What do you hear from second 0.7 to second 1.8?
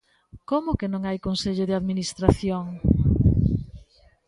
que non hai Consello de